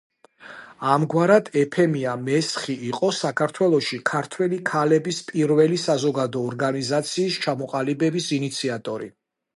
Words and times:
ამგვარად, 0.93 1.51
ეფემია 1.63 2.15
მესხი 2.29 2.77
იყო 2.87 3.11
საქართველოში 3.19 4.01
ქართველი 4.11 4.59
ქალების 4.73 5.21
პირველი 5.29 5.79
საზოგადო 5.85 6.43
ორგანიზაციის 6.51 7.39
ჩამოყალიბების 7.47 8.35
ინიციატორი. 8.41 9.17